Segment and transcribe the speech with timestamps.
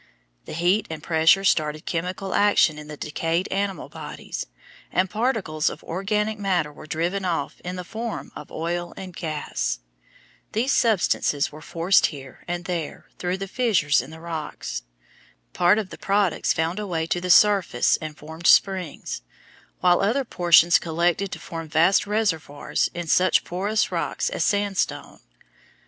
[0.45, 4.47] The heat and pressure started chemical action in the decayed animal bodies,
[4.91, 9.77] and particles of organic matter were driven off in the form of oil and gas.
[10.53, 14.81] These substances were forced here and there through the fissures in the rocks.
[15.53, 19.21] Part of the products found a way to the surface and formed springs,
[19.81, 25.19] while other portions collected to form vast reservoirs in such porous rocks as sandstone.